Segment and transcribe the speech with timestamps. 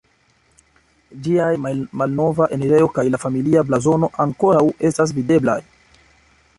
[1.27, 5.61] Ĝiaj malnova enirejo kaj la familia blazono ankoraŭ estas videblaj.